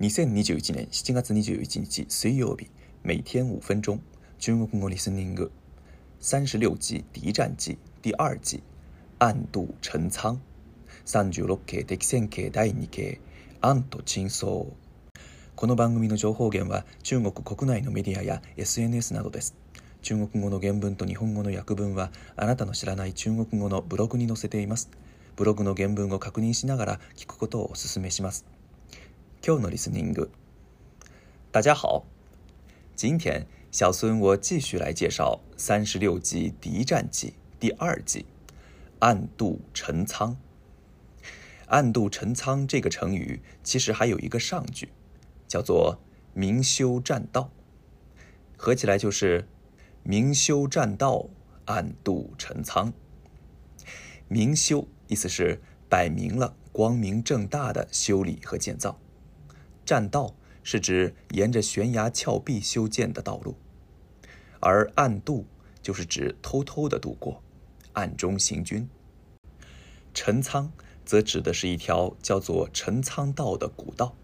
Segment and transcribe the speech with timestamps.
[0.00, 2.68] 2021年7月21日水曜日
[3.04, 4.00] 每天五分钟
[4.40, 5.52] 中国語リスニング
[6.20, 8.60] 36期敵战記第2期
[9.20, 10.40] 暗度陳仓
[11.06, 13.20] 36系敵戦系第2系
[13.60, 14.66] 暗と陳倉
[15.54, 19.54] この番組の情報源は中国国内のメディアや SNS などです
[20.02, 24.90] 中国語の原文と日本語の訳文はあなたの知らない中国語のブログに載せています
[25.36, 28.44] ブログの原文を確認しながら聞くことをお勧めします
[29.52, 30.28] listening good
[31.52, 32.06] 大家好，
[32.96, 37.28] 今天小孙我继续来介绍《三十六计·敌战计》
[37.60, 38.24] 第二计
[39.00, 40.38] “暗度陈仓”。
[41.68, 44.88] 暗度陈仓这个成语其实还有一个上句，
[45.46, 45.98] 叫做
[46.32, 47.50] “明修栈道”，
[48.56, 49.46] 合起来就是
[50.02, 51.26] “明修栈道，
[51.66, 52.94] 暗度陈仓”。
[54.26, 58.98] 明修意思是摆明了、光明正大的修理和建造。
[59.84, 63.54] 栈道是指沿着悬崖峭壁修建的道路，
[64.60, 65.44] 而暗渡
[65.82, 67.42] 就是指偷偷的渡过，
[67.92, 68.88] 暗中行军。
[70.14, 70.72] 陈仓
[71.04, 74.16] 则指的是一条叫做陈仓道的古道，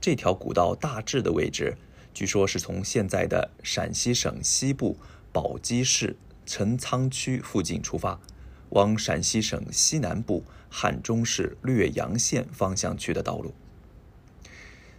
[0.00, 1.78] 这条古道大致的位置，
[2.12, 4.98] 据说是从现在的陕西省西部
[5.32, 8.20] 宝鸡市陈仓区附近出发，
[8.70, 13.54] 往陕西省西南部汉中市略阳县方向去的道路。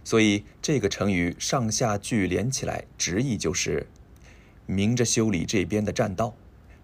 [0.04, 3.86] 所以这个成语上下句连起来，直译就是
[4.66, 6.36] “明着修理这边的栈道，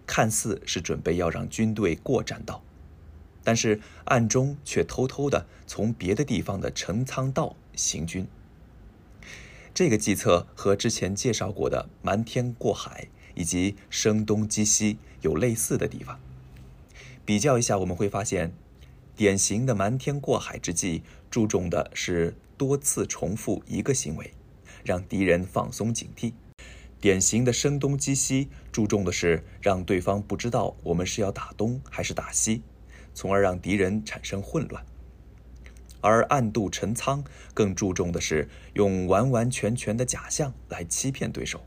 [0.07, 2.65] 看似是准备要让军队过栈道，
[3.45, 8.27] 但是暗中却偷偷的从别的地方的陈仓道行军。”
[9.75, 16.19] 这个计策和之前介绍过的“瞒天过海”以及“声东击西”有类似的地方。
[17.27, 18.53] 比较一下，我们会发现，
[19.15, 22.35] 典型的“瞒天过海”之计注重的是。
[22.61, 24.35] 多次重复一个行为，
[24.85, 26.35] 让敌人放松警惕，
[27.01, 32.61] 典型的声东击西，注重的是让对方不知道我们是要打东还是打西，
[33.15, 34.85] 从而让敌人产生混乱。
[36.03, 37.25] 而暗度陈仓
[37.55, 41.63] 更注重的是用完完全全的假象来欺骗对手，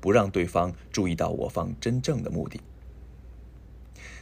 [0.00, 2.60] 不让对方注意到我方真正的目的。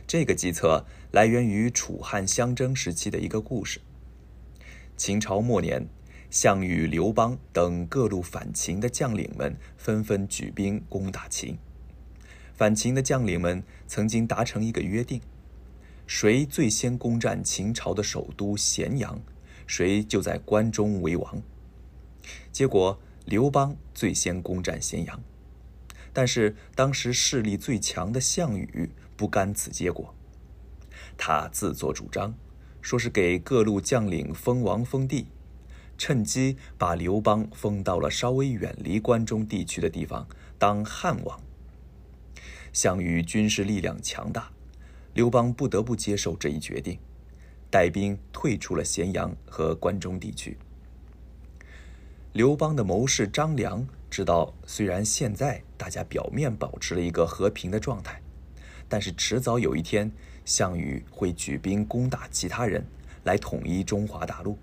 [0.07, 3.83] 这个计策来源于楚汉相争时期的一个故事，
[4.97, 5.87] 秦朝末年。
[6.31, 11.57] 项羽、刘邦等各路反秦的将领们纷纷举兵攻打秦。
[12.55, 15.21] 反秦的将领们曾经达成一个约定：
[16.07, 19.21] 谁最先攻占秦朝的首都咸阳，
[19.67, 21.43] 谁就在关中为王。
[22.53, 25.21] 结果刘邦最先攻占咸阳，
[26.13, 30.15] 但是当时势力最强的项羽不甘此结果，
[31.17, 32.35] 他自作主张，
[32.83, 35.29] 说是给各路将领封王封地。
[35.99, 40.27] 趁机把刘邦封到了稍微远离关中地区的地方
[40.59, 41.41] 当汉王。
[42.73, 44.51] 项羽军事力量强大，
[45.15, 46.99] 刘邦不得不接受这一决定，
[47.71, 50.59] 带兵退出了咸阳和关中地区。
[52.35, 58.21] 刘邦的谋士张良知道，虽然现在大家表面保持了一个和平的状态，
[58.89, 60.13] 但是迟早有一天，
[60.45, 62.85] 项羽会举兵攻打其他人，
[63.25, 64.59] 来统一中华大陆。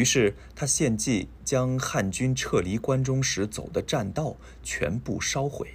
[0.00, 5.74] 于是他献计，将汉军撤离关中时走的栈道全部烧毁。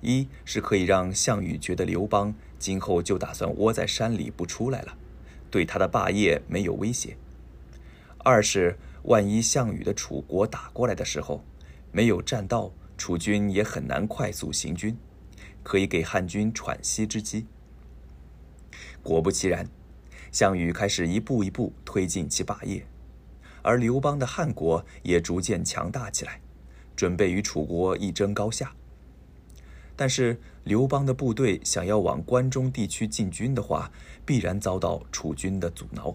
[0.00, 4.98] 一是可以让项羽觉得刘邦今后就打算窝在山里不出来了，
[5.52, 7.12] 对他的霸业没有威胁；
[8.24, 11.44] 二是万一项羽的楚国打过来的时候，
[11.92, 14.96] 没有栈道，楚军也很难快速行军，
[15.62, 17.46] 可以给汉军喘息之机。
[19.00, 19.68] 果不其然，
[20.32, 22.84] 项羽开始一步一步推进其霸业。
[23.62, 26.40] 而刘邦的汉国也逐渐强大起来，
[26.94, 28.72] 准备与楚国一争高下。
[29.96, 33.90] 但是刘邦的部队想要往关中地区进军的话，
[34.26, 36.14] 必然遭到楚军的阻挠。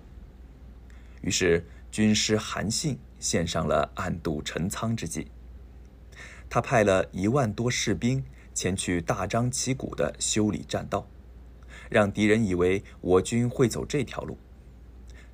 [1.22, 5.28] 于是军师韩信献上了暗度陈仓之计。
[6.50, 8.24] 他派了一万多士兵
[8.54, 11.06] 前去大张旗鼓地修理栈道，
[11.90, 14.38] 让敌人以为我军会走这条路，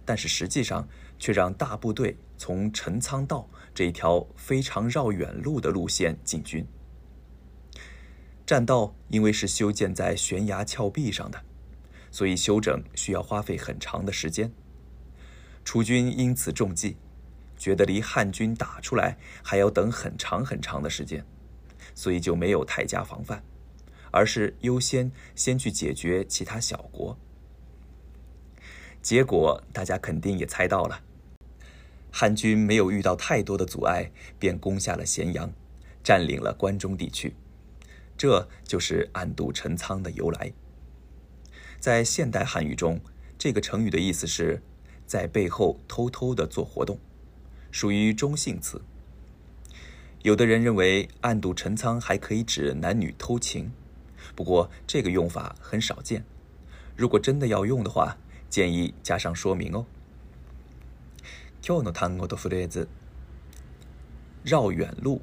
[0.06, 0.88] 但是实际上。
[1.20, 6.66] 却让大部队从陈仓道这一条非常绕远路的路线进军。
[8.46, 11.42] 栈道因为是修建在悬崖峭壁上的，
[12.12, 14.52] 所以修整需要花费很长的时间。
[15.64, 16.98] 楚军因此中计，
[17.58, 21.26] 觉得离汉军打出来还要等很长很长的时间，
[21.96, 23.42] 所以就没有太加防范，
[24.12, 27.18] 而是优先先去解决其他小国。
[29.04, 31.04] 结果大家肯定也猜到了，
[32.10, 34.10] 汉军没有遇到太多的阻碍，
[34.40, 35.52] 便攻下了咸阳，
[36.02, 37.36] 占领了关中地区。
[38.18, 40.54] 这就是“暗度陈仓”的由来。
[41.82, 43.02] 在现代汉语中，
[43.38, 44.62] 这个成语的意思是，
[45.06, 46.98] 在背后偷偷的做活动，
[47.72, 48.82] 属于中性词。
[50.22, 53.74] 有的人认为“暗度陈仓”还可以指男女偷情，
[54.34, 56.24] 不过这个用法很少见。
[56.96, 58.16] 如果真的要用的话，
[58.54, 59.84] 建议加上说明哦。
[61.60, 62.88] 今日の単語とフレーズ。
[64.44, 65.20] 绕远路、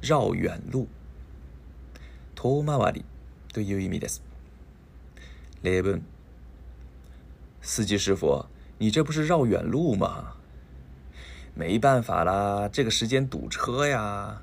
[0.00, 0.86] 绕远路、
[2.36, 3.04] 遠回り
[3.52, 4.20] という意味です。
[5.64, 6.00] 例文：
[7.60, 8.46] 司机师傅，
[8.78, 10.36] 你这不是绕远路吗？
[11.56, 14.42] 没办法啦，这个时间堵车呀。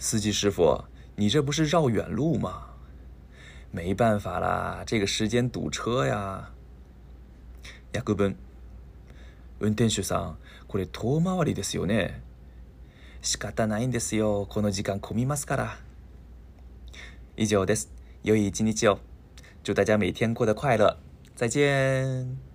[0.00, 0.84] 司机师傅，
[1.14, 2.64] 你这不是绕远路吗？
[3.72, 6.50] 没办法啦，这个时间堵车呀。
[9.58, 10.36] 運転手さん、
[10.68, 12.20] これ遠回りですよね。
[13.22, 14.44] 仕方ないんですよ。
[14.50, 15.78] この時間混みますから。
[17.38, 17.90] 以上です。
[18.22, 18.98] 良い一日を。
[19.64, 20.98] 祝大家每天过得快乐。
[21.34, 22.45] 再见。